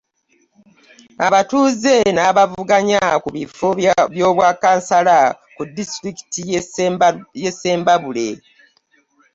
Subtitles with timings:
[1.27, 3.67] Abatuuze n'abavuganya ku bifo
[4.13, 5.17] by'obwa kkansala
[5.55, 6.41] ku disitulikiti
[7.41, 8.27] ye Ssembabule